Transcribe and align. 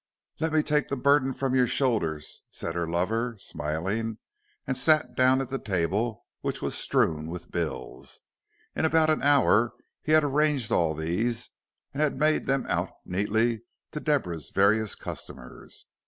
"Let 0.39 0.51
me 0.51 0.63
take 0.63 0.87
the 0.87 0.95
burden 0.95 1.31
from 1.31 1.53
your 1.53 1.67
shoulders," 1.67 2.41
said 2.49 2.73
her 2.73 2.87
lover, 2.87 3.35
smiling, 3.37 4.17
and 4.65 4.75
sat 4.75 5.13
down 5.13 5.41
at 5.41 5.49
the 5.49 5.59
table 5.59 6.25
which 6.39 6.59
was 6.59 6.73
strewn 6.75 7.27
with 7.27 7.51
bills. 7.51 8.21
In 8.75 8.83
about 8.83 9.11
an 9.11 9.21
hour 9.21 9.73
he 10.01 10.13
had 10.13 10.23
arranged 10.23 10.71
all 10.71 10.95
these, 10.95 11.51
and 11.93 12.01
had 12.01 12.17
made 12.17 12.47
them 12.47 12.65
out 12.67 12.89
neatly 13.05 13.61
to 13.91 13.99
Deborah's 13.99 14.49
various 14.49 14.95
customers. 14.95 15.85